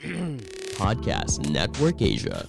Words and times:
Podcast 0.80 1.44
Network 1.52 2.00
Asia. 2.00 2.48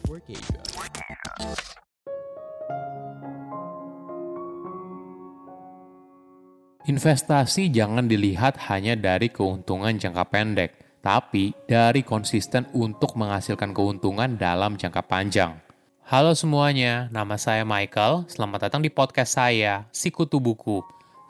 Investasi 6.87 7.67
jangan 7.75 8.07
dilihat 8.07 8.55
hanya 8.71 8.95
dari 8.95 9.27
keuntungan 9.27 9.99
jangka 9.99 10.31
pendek, 10.31 10.71
tapi 11.03 11.51
dari 11.67 12.07
konsisten 12.07 12.71
untuk 12.71 13.19
menghasilkan 13.19 13.75
keuntungan 13.75 14.39
dalam 14.39 14.79
jangka 14.79 15.03
panjang. 15.11 15.59
Halo 16.07 16.31
semuanya, 16.31 17.11
nama 17.11 17.35
saya 17.35 17.67
Michael. 17.67 18.31
Selamat 18.31 18.71
datang 18.71 18.79
di 18.79 18.87
podcast 18.87 19.35
saya, 19.35 19.91
Sikutu 19.91 20.39
Buku. 20.39 20.79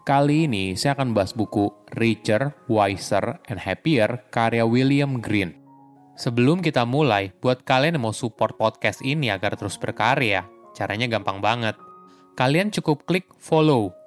Kali 0.05 0.45
ini 0.45 0.77
saya 0.77 0.93
akan 0.97 1.17
bahas 1.17 1.33
buku 1.33 1.69
Richer, 1.97 2.53
Wiser, 2.69 3.41
and 3.49 3.61
Happier 3.61 4.21
karya 4.29 4.65
William 4.65 5.17
Green. 5.17 5.60
Sebelum 6.21 6.61
kita 6.61 6.85
mulai, 6.85 7.33
buat 7.41 7.65
kalian 7.65 7.97
yang 7.97 8.05
mau 8.05 8.13
support 8.13 8.53
podcast 8.53 9.01
ini 9.01 9.33
agar 9.33 9.57
terus 9.57 9.81
berkarya, 9.81 10.45
caranya 10.77 11.09
gampang 11.09 11.41
banget. 11.41 11.73
Kalian 12.37 12.69
cukup 12.69 13.09
klik 13.09 13.25
follow 13.41 13.97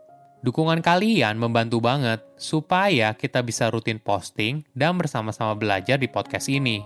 Dukungan 0.45 0.84
kalian 0.84 1.41
membantu 1.41 1.80
banget 1.80 2.20
supaya 2.36 3.16
kita 3.16 3.41
bisa 3.41 3.72
rutin 3.72 3.96
posting 3.96 4.60
dan 4.77 4.92
bersama-sama 5.00 5.56
belajar 5.56 5.96
di 5.96 6.05
podcast 6.05 6.52
ini. 6.52 6.84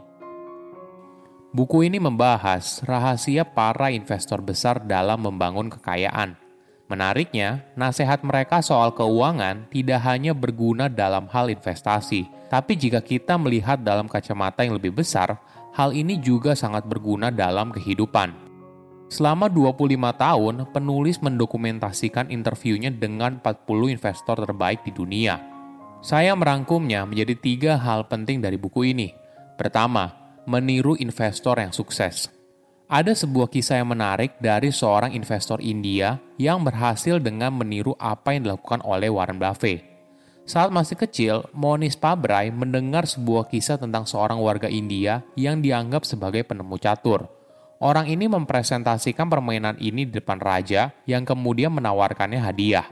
Buku 1.51 1.83
ini 1.83 1.99
membahas 1.99 2.87
rahasia 2.87 3.43
para 3.43 3.91
investor 3.91 4.39
besar 4.47 4.87
dalam 4.87 5.27
membangun 5.27 5.75
kekayaan. 5.75 6.39
Menariknya, 6.89 7.69
nasihat 7.77 8.25
mereka 8.25 8.65
soal 8.65 8.97
keuangan 8.97 9.69
tidak 9.69 10.01
hanya 10.09 10.33
berguna 10.33 10.89
dalam 10.89 11.29
hal 11.29 11.53
investasi, 11.53 12.25
tapi 12.49 12.81
jika 12.81 13.05
kita 13.05 13.37
melihat 13.37 13.85
dalam 13.85 14.09
kacamata 14.09 14.65
yang 14.65 14.81
lebih 14.81 14.97
besar, 14.97 15.37
hal 15.77 15.93
ini 15.93 16.17
juga 16.17 16.57
sangat 16.57 16.89
berguna 16.89 17.29
dalam 17.29 17.69
kehidupan. 17.77 18.33
Selama 19.13 19.53
25 19.53 19.85
tahun, 20.17 20.55
penulis 20.73 21.21
mendokumentasikan 21.21 22.33
interviewnya 22.33 22.89
dengan 22.89 23.37
40 23.41 23.93
investor 23.93 24.37
terbaik 24.49 24.81
di 24.85 24.93
dunia. 24.93 25.41
Saya 26.01 26.33
merangkumnya 26.33 27.05
menjadi 27.05 27.37
tiga 27.37 27.73
hal 27.77 28.09
penting 28.09 28.41
dari 28.41 28.57
buku 28.57 28.97
ini. 28.97 29.13
Pertama, 29.61 30.13
meniru 30.49 30.97
investor 30.97 31.61
yang 31.61 31.73
sukses. 31.73 32.38
Ada 32.89 33.13
sebuah 33.13 33.53
kisah 33.53 33.85
yang 33.85 33.93
menarik 33.93 34.41
dari 34.41 34.73
seorang 34.73 35.13
investor 35.13 35.61
India 35.61 36.17
yang 36.41 36.65
berhasil 36.65 37.21
dengan 37.21 37.53
meniru 37.53 37.93
apa 38.01 38.33
yang 38.33 38.49
dilakukan 38.49 38.81
oleh 38.81 39.13
Warren 39.13 39.37
Buffett. 39.37 39.85
Saat 40.49 40.73
masih 40.73 40.97
kecil, 40.97 41.45
Monis 41.53 42.01
Pabrai 42.01 42.49
mendengar 42.49 43.05
sebuah 43.05 43.53
kisah 43.53 43.77
tentang 43.77 44.09
seorang 44.09 44.41
warga 44.41 44.73
India 44.73 45.21
yang 45.37 45.61
dianggap 45.61 46.09
sebagai 46.09 46.49
penemu 46.49 46.81
catur– 46.81 47.29
Orang 47.79 48.11
ini 48.11 48.27
mempresentasikan 48.27 49.31
permainan 49.31 49.79
ini 49.79 50.03
di 50.03 50.19
depan 50.19 50.43
raja 50.43 50.91
yang 51.07 51.23
kemudian 51.23 51.71
menawarkannya 51.71 52.43
hadiah. 52.43 52.83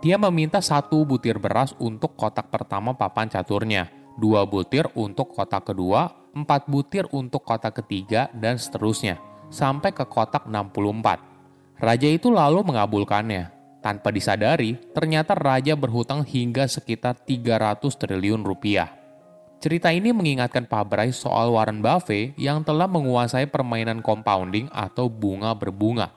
Dia 0.00 0.16
meminta 0.16 0.64
satu 0.64 1.04
butir 1.04 1.36
beras 1.36 1.76
untuk 1.76 2.16
kotak 2.16 2.48
pertama 2.48 2.96
papan 2.96 3.28
caturnya, 3.28 3.92
dua 4.16 4.48
butir 4.48 4.88
untuk 4.96 5.36
kotak 5.36 5.68
kedua, 5.68 6.32
empat 6.32 6.64
butir 6.64 7.04
untuk 7.12 7.44
kotak 7.44 7.84
ketiga, 7.84 8.32
dan 8.32 8.56
seterusnya, 8.56 9.20
sampai 9.52 9.92
ke 9.92 10.08
kotak 10.08 10.48
64. 10.48 11.78
Raja 11.78 12.08
itu 12.08 12.32
lalu 12.32 12.64
mengabulkannya. 12.64 13.52
Tanpa 13.84 14.08
disadari, 14.14 14.78
ternyata 14.94 15.34
raja 15.34 15.74
berhutang 15.74 16.24
hingga 16.24 16.64
sekitar 16.70 17.18
300 17.26 17.82
triliun 17.98 18.46
rupiah. 18.46 18.94
Cerita 19.62 19.94
ini 19.94 20.10
mengingatkan 20.10 20.66
Pak 20.66 20.84
Bray 20.90 21.10
soal 21.14 21.54
Warren 21.54 21.82
Buffett 21.82 22.34
yang 22.34 22.66
telah 22.66 22.90
menguasai 22.90 23.46
permainan 23.46 24.02
compounding 24.02 24.66
atau 24.70 25.06
bunga 25.06 25.54
berbunga. 25.54 26.10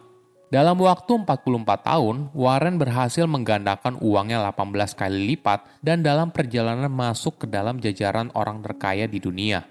Dalam 0.49 0.77
waktu 0.77 1.25
44 1.25 1.65
tahun, 1.89 2.29
Warren 2.37 2.77
berhasil 2.77 3.25
menggandakan 3.25 3.97
uangnya 3.97 4.45
18 4.45 4.93
kali 4.93 5.33
lipat 5.33 5.81
dan 5.81 6.05
dalam 6.05 6.29
perjalanan 6.29 6.89
masuk 6.89 7.45
ke 7.45 7.45
dalam 7.49 7.81
jajaran 7.81 8.29
orang 8.37 8.61
terkaya 8.61 9.09
di 9.09 9.17
dunia. 9.17 9.65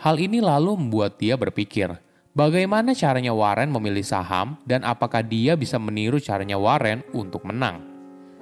Hal 0.00 0.16
ini 0.16 0.40
lalu 0.40 0.76
membuat 0.76 1.20
dia 1.20 1.36
berpikir, 1.36 1.92
bagaimana 2.36 2.92
caranya 2.92 3.32
Warren 3.32 3.72
memilih 3.72 4.04
saham 4.04 4.60
dan 4.68 4.84
apakah 4.84 5.24
dia 5.24 5.56
bisa 5.56 5.80
meniru 5.80 6.20
caranya 6.20 6.60
Warren 6.60 7.00
untuk 7.16 7.48
menang. 7.48 7.96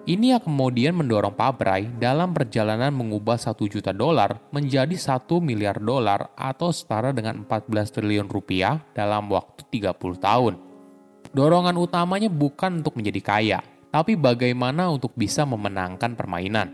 Ini 0.04 0.36
yang 0.36 0.42
kemudian 0.44 0.92
mendorong 0.92 1.32
Pabrai 1.32 1.88
dalam 1.96 2.36
perjalanan 2.36 2.92
mengubah 2.92 3.40
1 3.40 3.56
juta 3.72 3.88
dolar 3.88 4.36
menjadi 4.52 4.92
1 4.92 5.24
miliar 5.40 5.80
dolar 5.80 6.28
atau 6.36 6.68
setara 6.68 7.08
dengan 7.16 7.48
14 7.48 7.72
triliun 7.88 8.28
rupiah 8.28 8.84
dalam 8.92 9.32
waktu 9.32 9.64
30 9.72 9.96
tahun. 10.20 10.60
Dorongan 11.32 11.80
utamanya 11.80 12.28
bukan 12.28 12.84
untuk 12.84 13.00
menjadi 13.00 13.20
kaya, 13.24 13.58
tapi 13.88 14.12
bagaimana 14.12 14.92
untuk 14.92 15.16
bisa 15.16 15.48
memenangkan 15.48 16.12
permainan. 16.12 16.68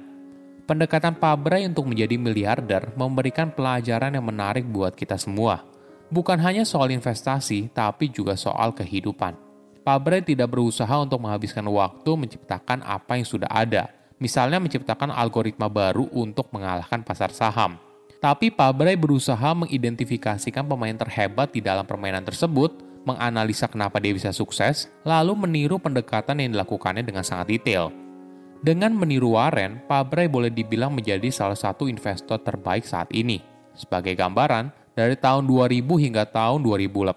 Pendekatan 0.66 1.14
Pabrai 1.14 1.70
untuk 1.70 1.86
menjadi 1.86 2.18
miliarder 2.18 2.90
memberikan 2.98 3.54
pelajaran 3.54 4.10
yang 4.10 4.26
menarik 4.26 4.66
buat 4.66 4.98
kita 4.98 5.14
semua. 5.14 5.69
Bukan 6.10 6.42
hanya 6.42 6.66
soal 6.66 6.90
investasi, 6.90 7.70
tapi 7.70 8.10
juga 8.10 8.34
soal 8.34 8.74
kehidupan. 8.74 9.38
Pabre 9.86 10.18
tidak 10.26 10.50
berusaha 10.50 10.90
untuk 10.98 11.22
menghabiskan 11.22 11.62
waktu 11.70 12.10
menciptakan 12.18 12.82
apa 12.82 13.14
yang 13.14 13.22
sudah 13.22 13.46
ada, 13.46 13.94
misalnya 14.18 14.58
menciptakan 14.58 15.14
algoritma 15.14 15.70
baru 15.70 16.10
untuk 16.10 16.50
mengalahkan 16.50 17.06
pasar 17.06 17.30
saham. 17.30 17.78
Tapi 18.18 18.50
Pabre 18.50 18.98
berusaha 18.98 19.54
mengidentifikasikan 19.54 20.66
pemain 20.66 20.98
terhebat 20.98 21.54
di 21.54 21.62
dalam 21.62 21.86
permainan 21.86 22.26
tersebut, 22.26 22.74
menganalisa 23.08 23.70
kenapa 23.70 23.96
dia 24.02 24.12
bisa 24.12 24.34
sukses, 24.34 24.92
lalu 25.06 25.32
meniru 25.46 25.80
pendekatan 25.80 26.42
yang 26.42 26.58
dilakukannya 26.58 27.06
dengan 27.06 27.22
sangat 27.24 27.54
detail. 27.54 27.88
Dengan 28.60 28.92
meniru 28.92 29.40
Warren, 29.40 29.80
Pabre 29.88 30.28
boleh 30.28 30.52
dibilang 30.52 30.92
menjadi 30.92 31.32
salah 31.32 31.56
satu 31.56 31.88
investor 31.88 32.42
terbaik 32.44 32.84
saat 32.84 33.08
ini. 33.14 33.40
Sebagai 33.72 34.12
gambaran, 34.12 34.79
dari 34.98 35.14
tahun 35.14 35.46
2000 35.46 35.86
hingga 35.86 36.26
tahun 36.26 36.66
2018, 36.66 37.14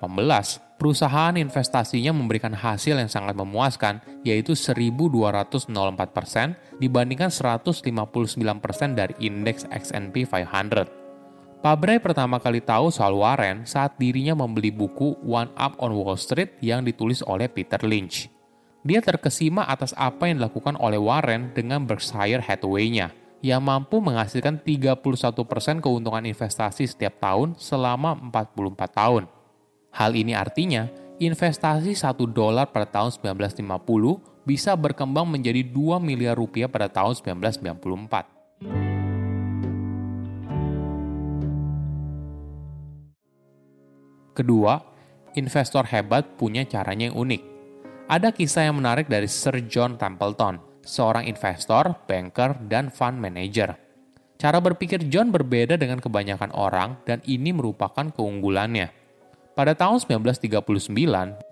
perusahaan 0.77 1.33
investasinya 1.33 2.13
memberikan 2.13 2.53
hasil 2.53 2.99
yang 2.99 3.09
sangat 3.09 3.33
memuaskan, 3.33 3.97
yaitu 4.21 4.53
1.204% 4.53 5.73
dibandingkan 6.77 7.33
159% 7.33 8.93
dari 8.93 9.13
indeks 9.17 9.65
S&P 9.73 10.27
500. 10.27 11.63
Pabrai 11.63 11.95
pertama 11.97 12.43
kali 12.43 12.59
tahu 12.59 12.91
soal 12.91 13.15
Warren 13.15 13.63
saat 13.63 13.95
dirinya 13.95 14.35
membeli 14.35 14.67
buku 14.67 15.15
One 15.23 15.47
Up 15.55 15.79
on 15.79 15.95
Wall 15.95 16.19
Street 16.19 16.59
yang 16.59 16.83
ditulis 16.83 17.23
oleh 17.23 17.47
Peter 17.47 17.79
Lynch. 17.87 18.27
Dia 18.83 18.99
terkesima 18.99 19.63
atas 19.63 19.95
apa 19.95 20.27
yang 20.27 20.43
dilakukan 20.43 20.75
oleh 20.75 20.99
Warren 20.99 21.55
dengan 21.55 21.87
Berkshire 21.87 22.43
Hathaway-nya– 22.43 23.15
yang 23.43 23.59
mampu 23.59 23.99
menghasilkan 23.99 24.63
31% 24.63 25.03
keuntungan 25.83 26.23
investasi 26.23 26.87
setiap 26.87 27.19
tahun 27.19 27.59
selama 27.59 28.15
44 28.31 28.87
tahun. 28.95 29.27
Hal 29.91 30.15
ini 30.15 30.31
artinya, 30.31 30.87
investasi 31.19 31.91
1 31.91 32.23
dolar 32.31 32.71
pada 32.71 32.87
tahun 32.87 33.11
1950 33.11 34.47
bisa 34.47 34.71
berkembang 34.79 35.27
menjadi 35.27 35.59
2 35.59 35.99
miliar 35.99 36.39
rupiah 36.39 36.71
pada 36.71 36.87
tahun 36.87 37.19
1994. 37.19 38.31
Kedua, 44.33 44.79
investor 45.35 45.83
hebat 45.91 46.39
punya 46.39 46.63
caranya 46.63 47.11
yang 47.11 47.19
unik. 47.19 47.41
Ada 48.07 48.31
kisah 48.31 48.71
yang 48.71 48.79
menarik 48.79 49.11
dari 49.11 49.27
Sir 49.27 49.59
John 49.67 49.99
Templeton– 49.99 50.63
seorang 50.83 51.25
investor, 51.25 51.95
banker, 52.05 52.59
dan 52.67 52.91
fund 52.91 53.17
manager. 53.19 53.75
Cara 54.37 54.59
berpikir 54.59 55.07
John 55.07 55.31
berbeda 55.31 55.79
dengan 55.79 56.03
kebanyakan 56.03 56.51
orang 56.51 56.99
dan 57.07 57.23
ini 57.23 57.55
merupakan 57.55 58.11
keunggulannya. 58.11 58.91
Pada 59.53 59.77
tahun 59.77 60.01
1939, 60.03 60.91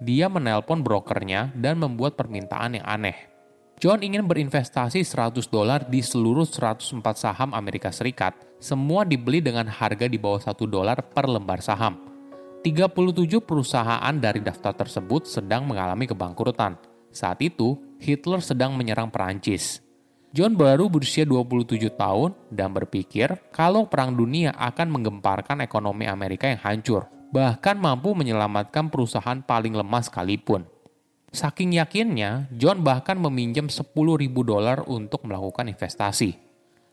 dia 0.01 0.28
menelpon 0.28 0.81
brokernya 0.81 1.54
dan 1.56 1.80
membuat 1.80 2.18
permintaan 2.19 2.81
yang 2.81 2.86
aneh. 2.86 3.31
John 3.81 4.01
ingin 4.06 4.30
berinvestasi 4.30 5.01
100 5.01 5.50
dolar 5.50 5.86
di 5.89 6.06
seluruh 6.06 6.45
104 6.45 7.01
saham 7.18 7.50
Amerika 7.54 7.89
Serikat, 7.89 8.38
semua 8.62 9.01
dibeli 9.01 9.42
dengan 9.42 9.66
harga 9.66 10.06
di 10.06 10.22
bawah 10.22 10.38
1 10.38 10.54
dolar 10.69 11.01
per 11.01 11.25
lembar 11.25 11.66
saham. 11.66 11.98
37 12.62 13.42
perusahaan 13.42 14.13
dari 14.13 14.38
daftar 14.38 14.86
tersebut 14.86 15.25
sedang 15.25 15.66
mengalami 15.66 16.06
kebangkrutan. 16.06 16.77
Saat 17.10 17.42
itu, 17.42 17.74
Hitler 18.01 18.42
sedang 18.42 18.74
menyerang 18.74 19.13
Perancis. 19.13 19.77
John 20.33 20.57
baru 20.57 20.89
berusia 20.89 21.21
27 21.21 21.94
tahun 21.94 22.33
dan 22.50 22.74
berpikir 22.74 23.30
kalau 23.53 23.86
perang 23.86 24.18
dunia 24.18 24.50
akan 24.57 24.89
menggemparkan 24.89 25.62
ekonomi 25.62 26.09
Amerika 26.09 26.50
yang 26.50 26.57
hancur, 26.65 27.06
bahkan 27.30 27.77
mampu 27.77 28.18
menyelamatkan 28.18 28.89
perusahaan 28.89 29.38
paling 29.45 29.77
lemah 29.77 30.01
sekalipun. 30.01 30.65
Saking 31.30 31.77
yakinnya, 31.77 32.50
John 32.51 32.81
bahkan 32.81 33.15
meminjam 33.21 33.69
10.000 33.69 33.94
dolar 34.44 34.83
untuk 34.89 35.24
melakukan 35.24 35.69
investasi. 35.69 36.36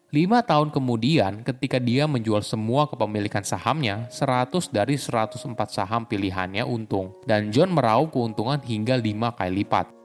Lima 0.08 0.40
tahun 0.40 0.72
kemudian, 0.72 1.44
ketika 1.44 1.76
dia 1.76 2.08
menjual 2.08 2.40
semua 2.40 2.88
kepemilikan 2.88 3.44
sahamnya, 3.44 4.08
100 4.08 4.72
dari 4.72 4.96
104 4.96 5.42
saham 5.68 6.08
pilihannya 6.08 6.64
untung, 6.64 7.18
dan 7.28 7.52
John 7.52 7.74
meraup 7.74 8.14
keuntungan 8.14 8.62
hingga 8.62 8.96
lima 8.96 9.34
kali 9.36 9.62
lipat. 9.62 9.97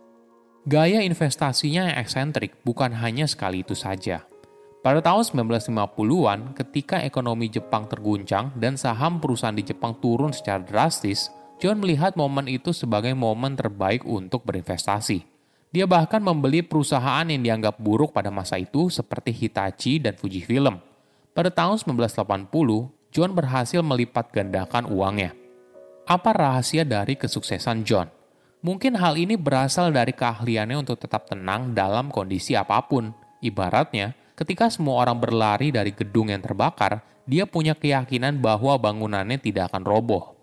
Gaya 0.64 1.04
investasinya 1.04 1.92
yang 1.92 2.00
eksentrik 2.00 2.56
bukan 2.64 2.96
hanya 2.96 3.28
sekali 3.28 3.68
itu 3.68 3.76
saja. 3.76 4.24
Pada 4.80 5.04
tahun 5.04 5.28
1950-an, 5.52 6.56
ketika 6.56 7.04
ekonomi 7.04 7.52
Jepang 7.52 7.84
terguncang 7.92 8.56
dan 8.56 8.80
saham 8.80 9.20
perusahaan 9.20 9.52
di 9.52 9.68
Jepang 9.68 10.00
turun 10.00 10.32
secara 10.32 10.64
drastis, 10.64 11.28
John 11.60 11.84
melihat 11.84 12.16
momen 12.16 12.48
itu 12.48 12.72
sebagai 12.72 13.12
momen 13.12 13.60
terbaik 13.60 14.08
untuk 14.08 14.48
berinvestasi. 14.48 15.28
Dia 15.76 15.84
bahkan 15.84 16.24
membeli 16.24 16.64
perusahaan 16.64 17.28
yang 17.28 17.44
dianggap 17.44 17.84
buruk 17.84 18.16
pada 18.16 18.32
masa 18.32 18.56
itu 18.56 18.88
seperti 18.88 19.36
Hitachi 19.36 20.00
dan 20.00 20.16
Fujifilm. 20.16 20.80
Pada 21.36 21.52
tahun 21.52 21.76
1980, 21.76 22.48
John 23.12 23.36
berhasil 23.36 23.84
melipat 23.84 24.32
gandakan 24.32 24.88
uangnya. 24.88 25.36
Apa 26.08 26.32
rahasia 26.32 26.88
dari 26.88 27.20
kesuksesan 27.20 27.84
John? 27.84 28.23
Mungkin 28.64 28.96
hal 28.96 29.20
ini 29.20 29.36
berasal 29.36 29.92
dari 29.92 30.16
keahliannya 30.16 30.88
untuk 30.88 30.96
tetap 30.96 31.28
tenang 31.28 31.76
dalam 31.76 32.08
kondisi 32.08 32.56
apa 32.56 32.80
pun. 32.88 33.12
Ibaratnya, 33.44 34.16
ketika 34.40 34.72
semua 34.72 35.04
orang 35.04 35.20
berlari 35.20 35.68
dari 35.68 35.92
gedung 35.92 36.32
yang 36.32 36.40
terbakar, 36.40 37.04
dia 37.28 37.44
punya 37.44 37.76
keyakinan 37.76 38.40
bahwa 38.40 38.80
bangunannya 38.80 39.36
tidak 39.36 39.68
akan 39.68 39.84
roboh. 39.84 40.40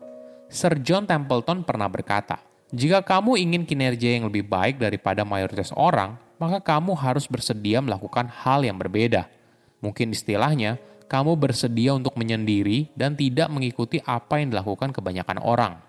Sir 0.53 0.77
John 0.85 1.09
Templeton 1.09 1.65
pernah 1.65 1.89
berkata, 1.89 2.45
jika 2.69 3.01
kamu 3.01 3.41
ingin 3.41 3.65
kinerja 3.65 4.21
yang 4.21 4.29
lebih 4.29 4.45
baik 4.45 4.77
daripada 4.77 5.25
mayoritas 5.25 5.73
orang, 5.73 6.21
maka 6.37 6.61
kamu 6.61 6.93
harus 7.01 7.25
bersedia 7.25 7.81
melakukan 7.81 8.29
hal 8.29 8.61
yang 8.61 8.77
berbeda. 8.77 9.33
Mungkin 9.81 10.13
istilahnya, 10.13 10.77
kamu 11.09 11.41
bersedia 11.41 11.97
untuk 11.97 12.13
menyendiri 12.21 12.93
dan 12.93 13.17
tidak 13.17 13.49
mengikuti 13.49 13.97
apa 14.05 14.45
yang 14.45 14.53
dilakukan 14.53 14.93
kebanyakan 14.93 15.41
orang. 15.41 15.81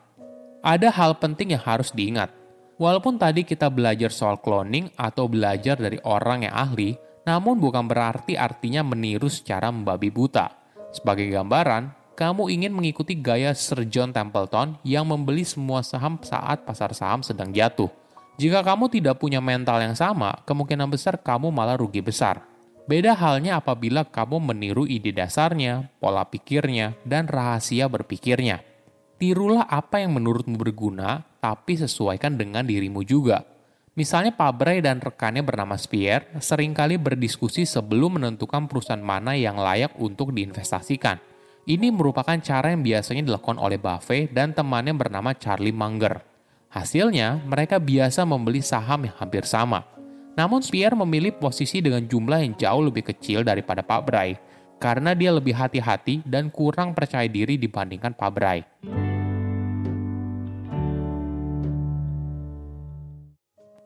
Ada 0.62 0.94
hal 0.94 1.18
penting 1.18 1.58
yang 1.58 1.64
harus 1.66 1.90
diingat. 1.90 2.30
Walaupun 2.78 3.18
tadi 3.18 3.42
kita 3.42 3.70
belajar 3.74 4.14
soal 4.14 4.38
cloning 4.38 4.94
atau 4.94 5.26
belajar 5.26 5.74
dari 5.74 5.98
orang 6.06 6.46
yang 6.46 6.54
ahli, 6.54 6.94
namun 7.26 7.58
bukan 7.58 7.90
berarti 7.90 8.38
artinya 8.38 8.86
meniru 8.86 9.26
secara 9.26 9.74
membabi 9.74 10.14
buta. 10.14 10.54
Sebagai 10.94 11.30
gambaran, 11.34 12.14
kamu 12.14 12.54
ingin 12.54 12.74
mengikuti 12.78 13.18
gaya 13.18 13.58
Sir 13.58 13.90
John 13.90 14.14
Templeton 14.14 14.78
yang 14.86 15.10
membeli 15.10 15.42
semua 15.42 15.82
saham 15.82 16.22
saat 16.22 16.62
pasar 16.62 16.94
saham 16.94 17.26
sedang 17.26 17.50
jatuh. 17.50 17.90
Jika 18.38 18.62
kamu 18.62 18.90
tidak 18.94 19.18
punya 19.18 19.42
mental 19.42 19.82
yang 19.82 19.98
sama, 19.98 20.46
kemungkinan 20.46 20.90
besar 20.90 21.18
kamu 21.18 21.50
malah 21.50 21.78
rugi 21.78 22.06
besar. 22.06 22.46
Beda 22.86 23.18
halnya 23.18 23.58
apabila 23.58 24.06
kamu 24.06 24.38
meniru 24.42 24.86
ide 24.86 25.10
dasarnya, 25.10 25.90
pola 25.98 26.26
pikirnya, 26.26 26.98
dan 27.06 27.26
rahasia 27.26 27.90
berpikirnya. 27.90 28.71
Tirulah 29.22 29.70
apa 29.70 30.02
yang 30.02 30.18
menurutmu 30.18 30.58
berguna, 30.58 31.22
tapi 31.38 31.78
sesuaikan 31.78 32.42
dengan 32.42 32.66
dirimu 32.66 33.06
juga. 33.06 33.46
Misalnya 33.94 34.34
Pak 34.34 34.52
Bray 34.58 34.82
dan 34.82 34.98
rekannya 34.98 35.46
bernama 35.46 35.78
Spear 35.78 36.26
sering 36.42 36.74
kali 36.74 36.98
berdiskusi 36.98 37.70
sebelum 37.70 38.18
menentukan 38.18 38.66
perusahaan 38.66 38.98
mana 38.98 39.38
yang 39.38 39.62
layak 39.62 39.94
untuk 40.02 40.34
diinvestasikan. 40.34 41.22
Ini 41.70 41.94
merupakan 41.94 42.34
cara 42.42 42.74
yang 42.74 42.82
biasanya 42.82 43.22
dilakukan 43.22 43.62
oleh 43.62 43.78
Buffett 43.78 44.34
dan 44.34 44.58
temannya 44.58 44.98
bernama 44.98 45.38
Charlie 45.38 45.70
Munger. 45.70 46.26
Hasilnya, 46.74 47.46
mereka 47.46 47.78
biasa 47.78 48.26
membeli 48.26 48.66
saham 48.66 49.06
yang 49.06 49.14
hampir 49.22 49.46
sama. 49.46 49.86
Namun 50.34 50.66
Spear 50.66 50.98
memilih 50.98 51.38
posisi 51.38 51.78
dengan 51.78 52.10
jumlah 52.10 52.42
yang 52.42 52.58
jauh 52.58 52.90
lebih 52.90 53.14
kecil 53.14 53.46
daripada 53.46 53.86
Pak 53.86 54.02
Bray, 54.02 54.34
karena 54.82 55.14
dia 55.14 55.30
lebih 55.30 55.54
hati-hati 55.54 56.26
dan 56.26 56.50
kurang 56.50 56.98
percaya 56.98 57.30
diri 57.30 57.62
dibandingkan 57.62 58.18
Pak 58.18 58.32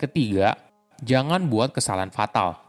Ketiga, 0.06 0.54
jangan 1.02 1.50
buat 1.50 1.74
kesalahan 1.74 2.14
fatal. 2.14 2.62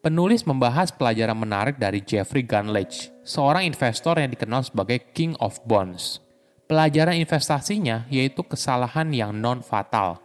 Penulis 0.00 0.48
membahas 0.48 0.88
pelajaran 0.88 1.36
menarik 1.36 1.76
dari 1.76 2.00
Jeffrey 2.00 2.40
Gunledge, 2.40 3.12
seorang 3.28 3.68
investor 3.68 4.16
yang 4.16 4.32
dikenal 4.32 4.64
sebagai 4.64 5.12
King 5.12 5.36
of 5.36 5.60
Bonds. 5.68 6.24
Pelajaran 6.64 7.20
investasinya 7.20 8.08
yaitu 8.08 8.40
kesalahan 8.40 9.12
yang 9.12 9.36
non-fatal. 9.36 10.16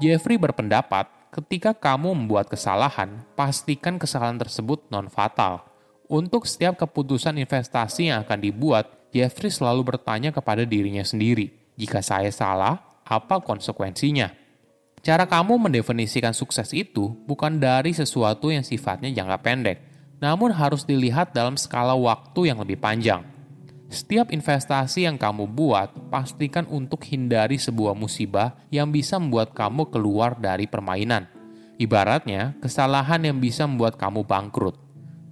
Jeffrey 0.00 0.40
berpendapat, 0.40 1.12
ketika 1.28 1.76
kamu 1.76 2.24
membuat 2.24 2.48
kesalahan, 2.48 3.20
pastikan 3.36 4.00
kesalahan 4.00 4.40
tersebut 4.40 4.88
non-fatal. 4.88 5.68
Untuk 6.08 6.48
setiap 6.48 6.80
keputusan 6.88 7.36
investasi 7.36 8.08
yang 8.08 8.24
akan 8.24 8.40
dibuat, 8.40 9.12
Jeffrey 9.12 9.52
selalu 9.52 9.84
bertanya 9.92 10.32
kepada 10.32 10.64
dirinya 10.64 11.04
sendiri, 11.04 11.52
jika 11.76 12.00
saya 12.00 12.32
salah, 12.32 12.80
apa 13.04 13.44
konsekuensinya? 13.44 14.47
Cara 14.98 15.24
kamu 15.30 15.70
mendefinisikan 15.70 16.34
sukses 16.34 16.74
itu 16.74 17.14
bukan 17.24 17.62
dari 17.62 17.94
sesuatu 17.94 18.50
yang 18.50 18.66
sifatnya 18.66 19.14
jangka 19.14 19.38
pendek, 19.40 19.78
namun 20.18 20.50
harus 20.50 20.82
dilihat 20.82 21.30
dalam 21.30 21.54
skala 21.54 21.94
waktu 21.94 22.50
yang 22.50 22.58
lebih 22.58 22.78
panjang. 22.82 23.22
Setiap 23.88 24.28
investasi 24.28 25.08
yang 25.08 25.16
kamu 25.16 25.48
buat, 25.48 26.12
pastikan 26.12 26.68
untuk 26.68 27.08
hindari 27.08 27.56
sebuah 27.56 27.96
musibah 27.96 28.52
yang 28.68 28.92
bisa 28.92 29.16
membuat 29.16 29.56
kamu 29.56 29.88
keluar 29.88 30.36
dari 30.36 30.68
permainan. 30.68 31.24
Ibaratnya, 31.80 32.58
kesalahan 32.60 33.24
yang 33.24 33.40
bisa 33.40 33.64
membuat 33.64 33.96
kamu 33.96 34.28
bangkrut. 34.28 34.76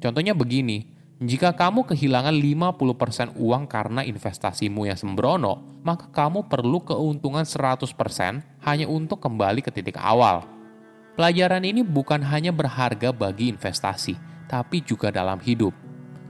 Contohnya 0.01 0.33
begini, 0.33 0.96
jika 1.17 1.57
kamu 1.57 1.89
kehilangan 1.89 2.37
50% 2.37 3.41
uang 3.41 3.65
karena 3.73 4.05
investasimu 4.05 4.85
yang 4.85 5.01
sembrono, 5.01 5.81
maka 5.81 6.13
kamu 6.13 6.45
perlu 6.45 6.85
keuntungan 6.85 7.41
100% 7.41 7.89
hanya 8.45 8.85
untuk 8.85 9.25
kembali 9.25 9.65
ke 9.65 9.73
titik 9.73 9.97
awal. 9.97 10.45
Pelajaran 11.17 11.65
ini 11.65 11.81
bukan 11.81 12.21
hanya 12.21 12.53
berharga 12.53 13.17
bagi 13.17 13.49
investasi, 13.49 14.13
tapi 14.45 14.85
juga 14.85 15.09
dalam 15.09 15.41
hidup. 15.41 15.73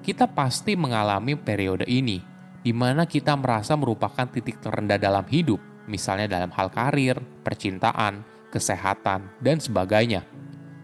Kita 0.07 0.31
pasti 0.31 0.79
mengalami 0.79 1.35
periode 1.35 1.83
ini, 1.91 2.23
di 2.63 2.71
mana 2.71 3.11
kita 3.11 3.35
merasa 3.35 3.75
merupakan 3.75 4.31
titik 4.31 4.63
terendah 4.63 5.03
dalam 5.03 5.27
hidup, 5.27 5.59
misalnya 5.91 6.31
dalam 6.31 6.55
hal 6.55 6.71
karir, 6.71 7.19
percintaan, 7.43 8.23
kesehatan, 8.55 9.35
dan 9.43 9.59
sebagainya. 9.59 10.23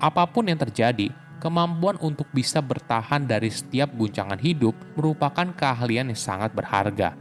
Apa 0.02 0.26
pun 0.26 0.50
yang 0.50 0.58
terjadi, 0.58 1.21
kemampuan 1.42 1.98
untuk 1.98 2.30
bisa 2.30 2.62
bertahan 2.62 3.26
dari 3.26 3.50
setiap 3.50 3.90
guncangan 3.98 4.38
hidup 4.38 4.78
merupakan 4.94 5.50
keahlian 5.50 6.14
yang 6.14 6.20
sangat 6.20 6.54
berharga. 6.54 7.18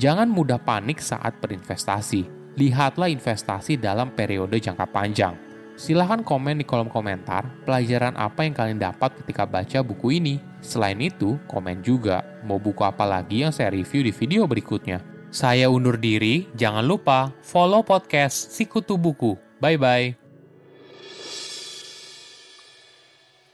Jangan 0.00 0.32
mudah 0.32 0.56
panik 0.56 1.04
saat 1.04 1.36
berinvestasi. 1.44 2.24
Lihatlah 2.56 3.12
investasi 3.12 3.76
dalam 3.76 4.16
periode 4.16 4.56
jangka 4.56 4.88
panjang. 4.88 5.36
Silahkan 5.76 6.24
komen 6.24 6.56
di 6.56 6.64
kolom 6.64 6.88
komentar 6.88 7.44
pelajaran 7.68 8.16
apa 8.16 8.48
yang 8.48 8.56
kalian 8.56 8.80
dapat 8.80 9.12
ketika 9.20 9.44
baca 9.44 9.84
buku 9.84 10.16
ini. 10.16 10.40
Selain 10.64 10.96
itu, 10.96 11.36
komen 11.44 11.84
juga 11.84 12.24
mau 12.48 12.56
buku 12.56 12.80
apa 12.80 13.04
lagi 13.04 13.44
yang 13.44 13.52
saya 13.52 13.68
review 13.68 14.00
di 14.00 14.12
video 14.16 14.48
berikutnya. 14.48 15.04
Saya 15.28 15.68
undur 15.68 16.00
diri, 16.00 16.48
jangan 16.56 16.88
lupa 16.88 17.28
follow 17.44 17.84
podcast 17.84 18.56
Sikutu 18.56 18.96
Buku. 18.96 19.36
Bye-bye. 19.60 20.25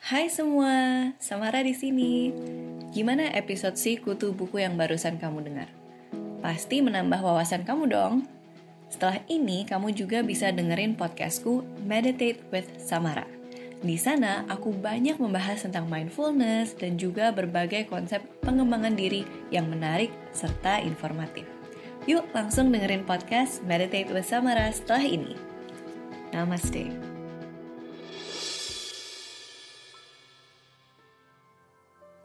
Hai 0.03 0.27
semua, 0.27 1.15
Samara 1.23 1.63
di 1.63 1.79
sini. 1.79 2.35
Gimana 2.91 3.31
episode 3.39 3.79
si 3.79 3.95
kutu 3.95 4.35
buku 4.35 4.59
yang 4.59 4.75
barusan 4.75 5.15
kamu 5.15 5.47
dengar? 5.47 5.71
Pasti 6.43 6.83
menambah 6.83 7.23
wawasan 7.23 7.63
kamu 7.63 7.87
dong. 7.87 8.27
Setelah 8.91 9.23
ini, 9.31 9.63
kamu 9.63 9.95
juga 9.95 10.27
bisa 10.27 10.51
dengerin 10.51 10.99
podcastku 10.99 11.63
Meditate 11.87 12.43
with 12.51 12.67
Samara. 12.83 13.31
Di 13.79 13.95
sana, 13.95 14.43
aku 14.51 14.75
banyak 14.75 15.23
membahas 15.23 15.71
tentang 15.71 15.87
mindfulness 15.87 16.75
dan 16.75 16.99
juga 16.99 17.31
berbagai 17.31 17.87
konsep 17.87 18.27
pengembangan 18.43 18.99
diri 18.99 19.23
yang 19.55 19.71
menarik 19.71 20.11
serta 20.35 20.83
informatif. 20.83 21.47
Yuk 22.11 22.27
langsung 22.35 22.75
dengerin 22.75 23.07
podcast 23.07 23.63
Meditate 23.63 24.11
with 24.11 24.27
Samara 24.27 24.67
setelah 24.75 25.07
ini. 25.07 25.39
Namaste. 26.35 27.12